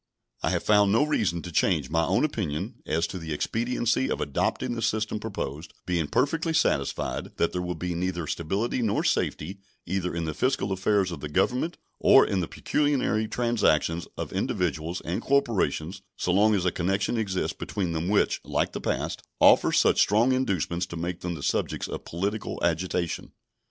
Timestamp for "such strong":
19.77-20.31